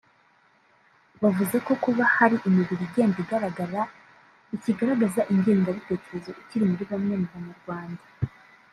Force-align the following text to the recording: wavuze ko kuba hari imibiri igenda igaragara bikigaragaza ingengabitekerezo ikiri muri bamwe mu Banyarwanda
wavuze 1.23 1.55
ko 1.65 1.73
kuba 1.83 2.03
hari 2.15 2.37
imibiri 2.47 2.83
igenda 2.89 3.17
igaragara 3.23 3.81
bikigaragaza 4.49 5.21
ingengabitekerezo 5.33 6.31
ikiri 6.41 6.63
muri 6.71 6.83
bamwe 6.91 7.15
mu 7.21 7.27
Banyarwanda 7.35 8.03